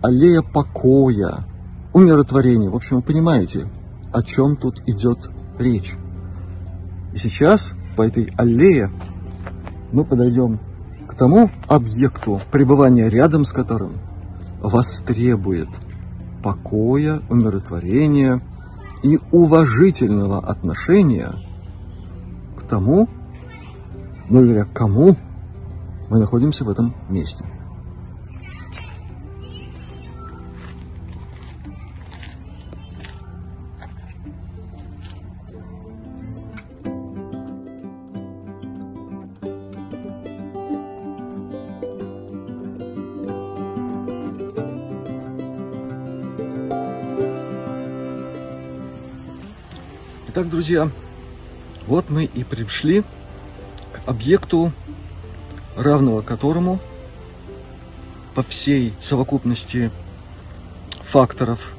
аллея 0.02 0.42
покоя, 0.42 1.46
умиротворения. 1.94 2.70
В 2.70 2.76
общем, 2.76 2.98
вы 2.98 3.02
понимаете, 3.02 3.70
о 4.14 4.22
чем 4.24 4.56
тут 4.56 4.82
идет 4.88 5.30
речь. 5.58 5.94
И 7.14 7.18
сейчас 7.18 7.68
по 7.98 8.04
этой 8.04 8.32
аллее 8.38 8.92
мы 9.92 10.06
подойдем 10.06 10.60
тому 11.20 11.52
объекту, 11.68 12.40
пребывания 12.50 13.10
рядом 13.10 13.44
с 13.44 13.52
которым 13.52 13.98
вас 14.62 15.02
требует 15.02 15.68
покоя, 16.42 17.22
умиротворения 17.30 18.42
и 19.04 19.20
уважительного 19.32 20.40
отношения 20.40 21.34
к 22.58 22.64
тому, 22.64 23.10
ну 24.30 24.46
или 24.46 24.62
к 24.62 24.72
кому 24.72 25.18
мы 26.10 26.20
находимся 26.20 26.64
в 26.64 26.70
этом 26.70 26.96
месте. 27.10 27.44
Итак, 50.40 50.52
друзья, 50.52 50.90
вот 51.86 52.10
мы 52.10 52.24
и 52.24 52.46
пришли 52.46 53.04
к 53.92 54.08
объекту, 54.08 54.72
равного 55.76 56.22
которому 56.22 56.80
по 58.36 58.42
всей 58.44 58.94
совокупности 59.02 59.92
факторов 61.02 61.74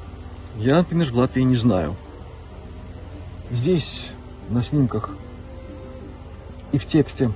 я, 0.57 0.77
например, 0.77 1.11
в 1.11 1.15
Латвии 1.15 1.41
не 1.41 1.55
знаю. 1.55 1.95
Здесь 3.49 4.11
на 4.47 4.61
снимках 4.63 5.09
и 6.71 6.77
в 6.77 6.85
тексте 6.85 7.31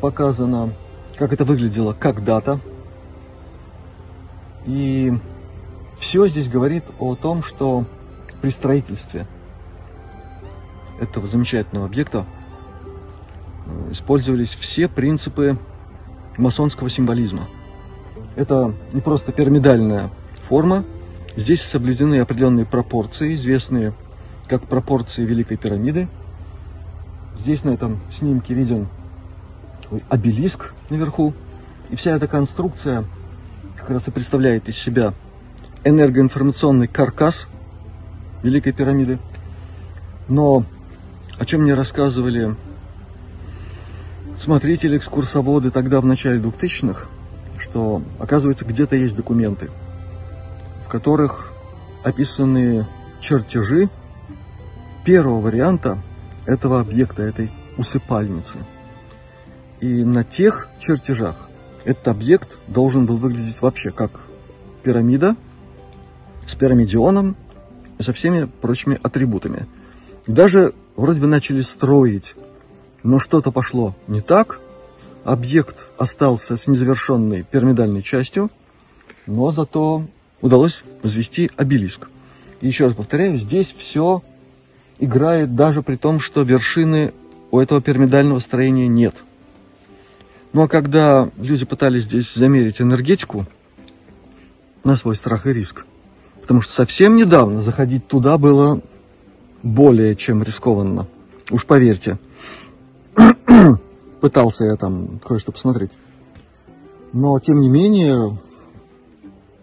показано, 0.00 0.74
как 1.18 1.32
это 1.32 1.44
выглядело 1.44 1.92
когда-то. 1.92 2.58
И 4.66 5.12
все 6.00 6.26
здесь 6.26 6.48
говорит 6.48 6.82
о 6.98 7.14
том, 7.14 7.44
что 7.44 7.84
при 8.42 8.50
строительстве– 8.50 9.28
этого 11.00 11.26
замечательного 11.26 11.86
объекта 11.86 12.26
э, 13.66 13.92
использовались 13.92 14.50
все 14.54 14.88
принципы 14.88 15.58
масонского 16.36 16.90
символизма. 16.90 17.48
Это 18.36 18.74
не 18.92 19.00
просто 19.00 19.32
пирамидальная 19.32 20.10
форма, 20.48 20.84
здесь 21.36 21.62
соблюдены 21.62 22.20
определенные 22.20 22.66
пропорции, 22.66 23.34
известные 23.34 23.92
как 24.48 24.66
пропорции 24.66 25.24
Великой 25.24 25.56
пирамиды. 25.56 26.08
Здесь 27.38 27.64
на 27.64 27.70
этом 27.70 28.00
снимке 28.12 28.54
виден 28.54 28.88
обелиск 30.08 30.74
наверху. 30.88 31.32
И 31.90 31.96
вся 31.96 32.12
эта 32.12 32.26
конструкция 32.28 33.04
как 33.76 33.90
раз 33.90 34.06
и 34.08 34.10
представляет 34.10 34.68
из 34.68 34.76
себя 34.76 35.14
энергоинформационный 35.84 36.86
каркас 36.86 37.46
Великой 38.42 38.72
пирамиды. 38.72 39.18
Но 40.28 40.64
о 41.40 41.46
чем 41.46 41.62
мне 41.62 41.72
рассказывали 41.72 42.54
смотрители, 44.38 44.98
экскурсоводы 44.98 45.70
тогда 45.70 46.02
в 46.02 46.04
начале 46.04 46.38
2000-х, 46.38 47.06
что, 47.58 48.02
оказывается, 48.18 48.66
где-то 48.66 48.94
есть 48.94 49.16
документы, 49.16 49.70
в 50.84 50.90
которых 50.90 51.50
описаны 52.04 52.86
чертежи 53.20 53.88
первого 55.02 55.40
варианта 55.40 55.96
этого 56.44 56.78
объекта, 56.78 57.22
этой 57.22 57.50
усыпальницы. 57.78 58.58
И 59.80 60.04
на 60.04 60.24
тех 60.24 60.68
чертежах 60.78 61.48
этот 61.86 62.06
объект 62.08 62.50
должен 62.66 63.06
был 63.06 63.16
выглядеть 63.16 63.62
вообще 63.62 63.90
как 63.90 64.10
пирамида 64.82 65.36
с 66.46 66.54
пирамидионом 66.54 67.34
и 67.98 68.02
со 68.02 68.12
всеми 68.12 68.44
прочими 68.44 69.00
атрибутами. 69.02 69.66
даже 70.26 70.74
вроде 71.00 71.20
бы 71.20 71.26
начали 71.26 71.62
строить, 71.62 72.34
но 73.02 73.18
что-то 73.18 73.50
пошло 73.50 73.96
не 74.06 74.20
так. 74.20 74.60
Объект 75.24 75.76
остался 75.98 76.56
с 76.56 76.66
незавершенной 76.66 77.42
пирамидальной 77.42 78.02
частью, 78.02 78.50
но 79.26 79.50
зато 79.50 80.06
удалось 80.40 80.82
возвести 81.02 81.50
обелиск. 81.56 82.08
И 82.60 82.66
еще 82.66 82.86
раз 82.86 82.94
повторяю, 82.94 83.38
здесь 83.38 83.74
все 83.76 84.22
играет 84.98 85.54
даже 85.54 85.82
при 85.82 85.96
том, 85.96 86.20
что 86.20 86.42
вершины 86.42 87.12
у 87.50 87.58
этого 87.58 87.80
пирамидального 87.80 88.38
строения 88.38 88.86
нет. 88.86 89.14
Ну 90.52 90.62
а 90.62 90.68
когда 90.68 91.30
люди 91.38 91.64
пытались 91.64 92.04
здесь 92.04 92.32
замерить 92.34 92.80
энергетику 92.80 93.46
на 94.84 94.96
свой 94.96 95.16
страх 95.16 95.46
и 95.46 95.52
риск, 95.52 95.84
потому 96.42 96.60
что 96.60 96.72
совсем 96.72 97.16
недавно 97.16 97.62
заходить 97.62 98.06
туда 98.06 98.36
было 98.36 98.80
более 99.62 100.14
чем 100.14 100.42
рискованно, 100.42 101.06
уж 101.50 101.66
поверьте. 101.66 102.18
Пытался 104.20 104.64
я 104.64 104.76
там 104.76 105.20
кое-что 105.26 105.52
посмотреть. 105.52 105.92
Но, 107.12 107.38
тем 107.40 107.60
не 107.60 107.68
менее, 107.68 108.38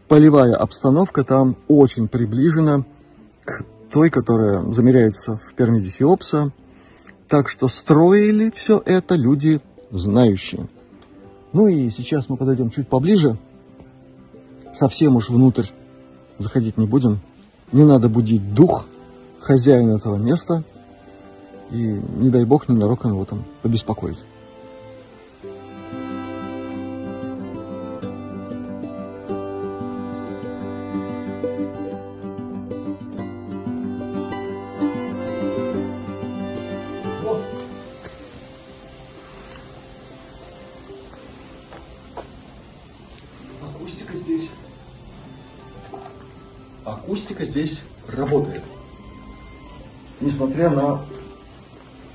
полевая 0.07 0.55
обстановка 0.55 1.23
там 1.23 1.55
очень 1.67 2.07
приближена 2.07 2.85
к 3.43 3.63
той, 3.91 4.09
которая 4.09 4.69
замеряется 4.71 5.37
в 5.37 5.53
пирамиде 5.53 5.89
Хеопса. 5.89 6.51
Так 7.27 7.49
что 7.49 7.67
строили 7.67 8.51
все 8.55 8.81
это 8.85 9.15
люди 9.15 9.61
знающие. 9.91 10.67
Ну 11.53 11.67
и 11.67 11.89
сейчас 11.89 12.29
мы 12.29 12.37
подойдем 12.37 12.69
чуть 12.69 12.87
поближе. 12.87 13.37
Совсем 14.73 15.15
уж 15.15 15.29
внутрь 15.29 15.67
заходить 16.37 16.77
не 16.77 16.85
будем. 16.85 17.19
Не 17.71 17.83
надо 17.83 18.09
будить 18.09 18.53
дух 18.53 18.87
хозяина 19.47 19.93
этого 19.95 20.17
места. 20.17 20.63
И 21.71 21.75
не 21.77 22.29
дай 22.29 22.45
бог 22.45 22.69
ненароком 22.69 23.11
его 23.11 23.25
там 23.25 23.45
побеспокоить. 23.61 24.23
Несмотря 50.57 50.75
на 50.75 51.05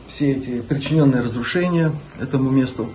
все 0.08 0.32
эти 0.32 0.60
причиненные 0.62 1.22
разрушения 1.22 1.92
этому 2.18 2.50
месту, 2.50 2.88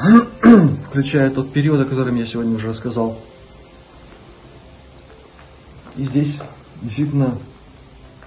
включая 0.88 1.28
тот 1.28 1.52
период, 1.52 1.78
о 1.78 1.84
котором 1.84 2.16
я 2.16 2.24
сегодня 2.24 2.54
уже 2.54 2.68
рассказал. 2.68 3.18
И 5.94 6.04
здесь 6.04 6.38
действительно 6.80 7.36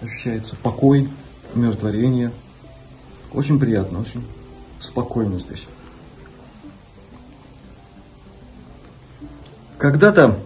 ощущается 0.02 0.56
покой, 0.56 1.10
умиротворение. 1.56 2.32
Очень 3.32 3.60
приятно, 3.60 4.02
очень 4.02 4.24
спокойно 4.80 5.40
здесь. 5.40 5.66
Когда-то 9.80 10.38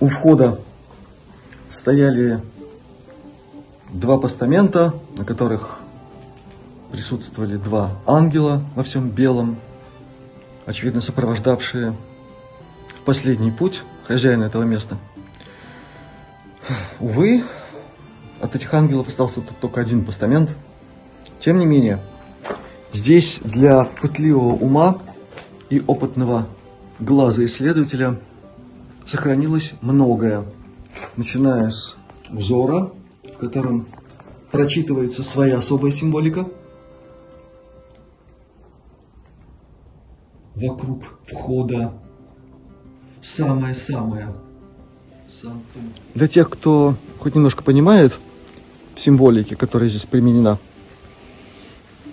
у 0.00 0.08
входа 0.08 0.58
стояли 1.68 2.40
два 3.92 4.18
постамента, 4.18 4.94
на 5.16 5.24
которых 5.24 5.78
присутствовали 6.92 7.56
два 7.56 7.92
ангела 8.06 8.62
во 8.74 8.82
всем 8.82 9.10
белом, 9.10 9.56
очевидно 10.66 11.00
сопровождавшие 11.00 11.96
в 12.88 13.00
последний 13.04 13.50
путь 13.50 13.82
хозяина 14.06 14.44
этого 14.44 14.62
места. 14.62 14.96
Увы, 16.98 17.44
от 18.40 18.54
этих 18.54 18.72
ангелов 18.74 19.08
остался 19.08 19.40
тут 19.40 19.58
только 19.60 19.80
один 19.80 20.04
постамент. 20.04 20.50
Тем 21.40 21.58
не 21.58 21.66
менее, 21.66 22.00
здесь 22.92 23.38
для 23.42 23.84
пытливого 23.84 24.54
ума 24.54 24.98
и 25.68 25.82
опытного 25.86 26.46
глаза 26.98 27.44
исследователя– 27.44 28.18
сохранилось 29.10 29.74
многое, 29.80 30.44
начиная 31.16 31.70
с 31.70 31.96
узора, 32.30 32.90
котором 33.40 33.88
прочитывается 34.50 35.22
своя 35.22 35.58
особая 35.58 35.90
символика, 35.90 36.46
вокруг 40.54 41.04
входа 41.26 41.94
самое-самое. 43.22 44.34
Для 46.14 46.28
тех, 46.28 46.50
кто 46.50 46.96
хоть 47.18 47.34
немножко 47.34 47.62
понимает 47.62 48.12
в 48.94 49.00
символике, 49.00 49.56
которая 49.56 49.88
здесь 49.88 50.04
применена, 50.04 50.58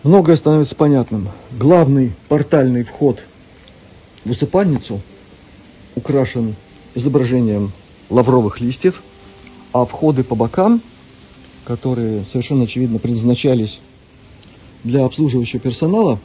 многое 0.04 0.38
становится 0.38 0.76
понятным. 0.76 1.30
Главный 1.52 2.14
портальный 2.30 2.84
вход 2.84 3.24
в 4.24 4.32
усыпальницу 4.32 5.02
украшен 5.96 6.56
изображением 6.96 7.72
лавровых 8.10 8.62
листьев, 8.62 9.02
а 9.74 9.86
входы 9.86 10.24
по 10.24 10.36
бокам, 10.36 10.82
которые 11.68 12.24
совершенно 12.24 12.64
очевидно 12.64 12.98
предназначались 12.98 13.82
для 14.86 15.04
обслуживающего 15.04 15.60
персонала, 15.60 16.18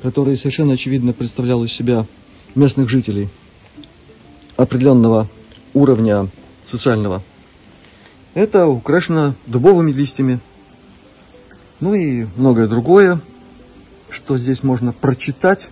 который 0.00 0.36
совершенно 0.36 0.74
очевидно 0.74 1.12
представлял 1.12 1.64
из 1.64 1.72
себя 1.72 2.06
местных 2.54 2.88
жителей 2.88 3.28
определенного 4.56 5.28
уровня 5.74 6.28
социального, 6.66 7.24
это 8.34 8.68
украшено 8.68 9.34
дубовыми 9.46 9.90
листьями, 9.90 10.38
ну 11.80 11.94
и 11.94 12.26
многое 12.36 12.68
другое, 12.68 13.20
что 14.08 14.38
здесь 14.38 14.62
можно 14.62 14.92
прочитать 14.92 15.66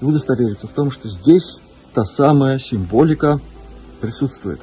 и 0.00 0.04
удостовериться 0.04 0.66
в 0.66 0.72
том, 0.72 0.90
что 0.90 1.08
здесь 1.08 1.60
та 1.92 2.04
самая 2.04 2.58
символика, 2.58 3.40
присутствует. 4.00 4.60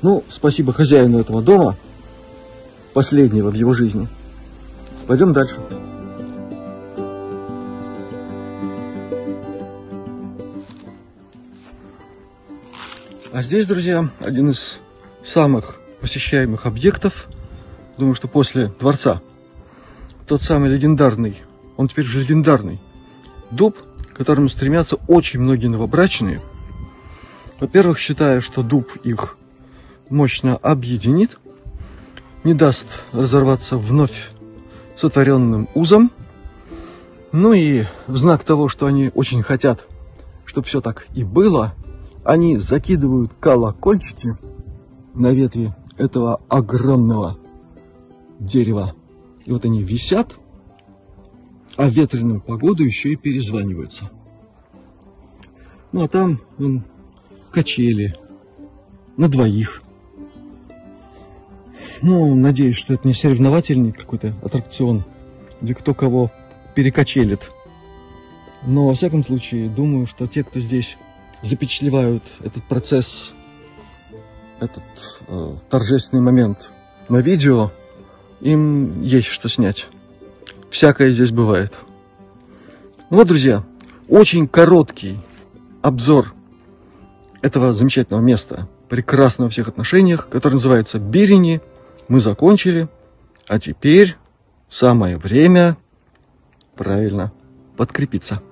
Ну, 0.00 0.24
спасибо 0.28 0.72
хозяину 0.72 1.18
этого 1.18 1.42
дома, 1.42 1.76
последнего 2.94 3.50
в 3.50 3.54
его 3.54 3.74
жизни. 3.74 4.08
Пойдем 5.06 5.32
дальше. 5.32 5.60
А 13.32 13.42
здесь, 13.42 13.66
друзья, 13.66 14.08
один 14.20 14.50
из 14.50 14.78
самых 15.24 15.80
посещаемых 16.00 16.66
объектов, 16.66 17.28
думаю, 17.96 18.14
что 18.14 18.28
после 18.28 18.72
дворца, 18.78 19.20
тот 20.26 20.42
самый 20.42 20.70
легендарный, 20.70 21.42
он 21.76 21.88
теперь 21.88 22.04
же 22.04 22.20
легендарный, 22.20 22.80
дуб, 23.50 23.76
к 24.12 24.16
которому 24.16 24.48
стремятся 24.48 24.96
очень 25.06 25.40
многие 25.40 25.66
новобрачные– 25.66 26.40
во-первых, 27.60 27.98
считая, 27.98 28.40
что 28.40 28.62
дуб 28.62 28.94
их 29.02 29.36
мощно 30.10 30.56
объединит, 30.56 31.38
не 32.44 32.54
даст 32.54 32.88
разорваться 33.12 33.76
вновь 33.76 34.30
сотворенным 34.96 35.68
узом. 35.74 36.10
Ну 37.32 37.52
и 37.52 37.84
в 38.06 38.16
знак 38.16 38.44
того, 38.44 38.68
что 38.68 38.86
они 38.86 39.10
очень 39.14 39.42
хотят, 39.42 39.86
чтобы 40.44 40.66
все 40.66 40.80
так 40.80 41.06
и 41.14 41.24
было, 41.24 41.74
они 42.24 42.56
закидывают 42.56 43.32
колокольчики 43.38 44.36
на 45.14 45.32
ветви 45.32 45.74
этого 45.96 46.40
огромного 46.48 47.38
дерева. 48.38 48.94
И 49.44 49.52
вот 49.52 49.64
они 49.64 49.82
висят, 49.82 50.36
а 51.76 51.88
в 51.88 51.92
ветреную 51.92 52.40
погоду 52.40 52.84
еще 52.84 53.12
и 53.12 53.16
перезваниваются. 53.16 54.10
Ну 55.92 56.02
а 56.02 56.08
там 56.08 56.40
вон, 56.58 56.84
качели 57.50 58.14
на 59.16 59.28
двоих. 59.28 59.82
Ну, 62.02 62.34
надеюсь, 62.34 62.76
что 62.76 62.94
это 62.94 63.06
не 63.06 63.14
соревновательный 63.14 63.92
какой-то 63.92 64.34
аттракцион, 64.42 65.04
где 65.60 65.74
кто 65.74 65.94
кого 65.94 66.30
перекачелит. 66.74 67.50
Но, 68.66 68.86
во 68.88 68.94
всяком 68.94 69.24
случае, 69.24 69.68
думаю, 69.68 70.06
что 70.06 70.26
те, 70.26 70.44
кто 70.44 70.60
здесь 70.60 70.96
запечатлевают 71.42 72.22
этот 72.44 72.64
процесс, 72.64 73.34
этот 74.60 74.82
э, 75.28 75.56
торжественный 75.70 76.22
момент 76.22 76.72
на 77.08 77.18
видео, 77.18 77.70
им 78.40 79.02
есть 79.02 79.28
что 79.28 79.48
снять. 79.48 79.86
Всякое 80.70 81.10
здесь 81.10 81.30
бывает. 81.30 81.72
Ну 83.10 83.18
вот, 83.18 83.26
друзья, 83.26 83.64
очень 84.08 84.46
короткий 84.48 85.18
обзор 85.82 86.34
этого 87.42 87.72
замечательного 87.72 88.22
места, 88.22 88.68
прекрасного 88.88 89.48
во 89.48 89.50
всех 89.50 89.68
отношениях, 89.68 90.28
который 90.28 90.54
называется 90.54 90.98
Берени. 90.98 91.60
Мы 92.08 92.20
закончили, 92.20 92.88
а 93.46 93.58
теперь 93.58 94.16
самое 94.68 95.16
время, 95.16 95.76
правильно, 96.74 97.32
подкрепиться. 97.76 98.42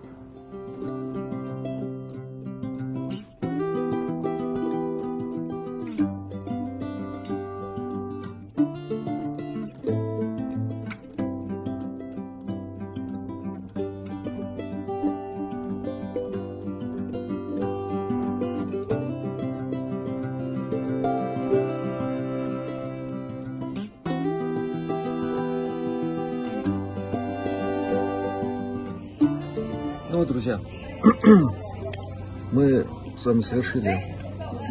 Мы 33.37 33.43
совершили 33.43 34.03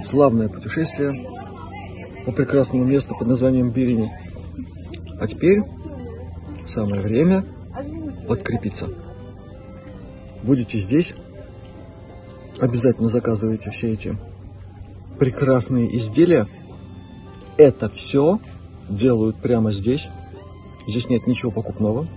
славное 0.03 0.49
путешествие 0.49 1.27
по 2.25 2.31
прекрасному 2.31 2.83
месту 2.83 3.15
под 3.15 3.27
названием 3.27 3.69
Бирини. 3.69 4.11
А 5.19 5.27
теперь 5.27 5.61
самое 6.67 7.01
время 7.01 7.45
подкрепиться. 8.27 8.89
Будете 10.41 10.79
здесь, 10.79 11.13
обязательно 12.59 13.09
заказывайте 13.09 13.69
все 13.69 13.93
эти 13.93 14.17
прекрасные 15.19 15.95
изделия. 15.97 16.47
Это 17.57 17.87
все 17.89 18.39
делают 18.89 19.37
прямо 19.37 19.71
здесь. 19.71 20.09
Здесь 20.87 21.07
нет 21.09 21.27
ничего 21.27 21.51
покупного. 21.51 22.07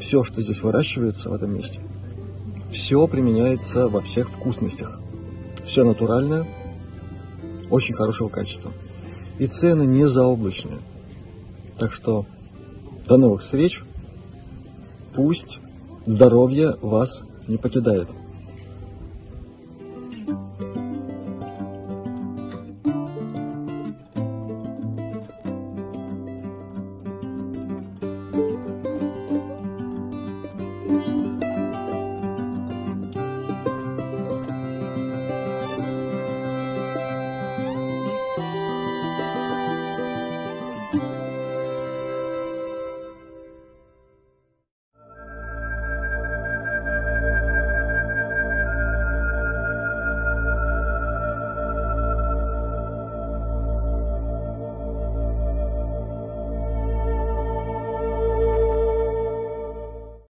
Все, 0.00 0.24
что 0.24 0.42
здесь 0.42 0.62
выращивается 0.62 1.30
в 1.30 1.32
этом 1.32 1.54
месте, 1.54 1.80
все 2.70 3.06
применяется 3.08 3.88
во 3.88 4.00
всех 4.00 4.30
вкусностях. 4.30 5.00
Все 5.68 5.84
натуральное, 5.84 6.46
очень 7.70 7.94
хорошего 7.94 8.30
качества. 8.30 8.72
И 9.38 9.46
цены 9.46 9.82
не 9.82 10.08
заоблачные. 10.08 10.78
Так 11.78 11.92
что 11.92 12.24
до 13.06 13.18
новых 13.18 13.42
встреч. 13.42 13.82
Пусть 15.14 15.60
здоровье 16.06 16.74
вас 16.80 17.22
не 17.48 17.58
покидает. 17.58 18.08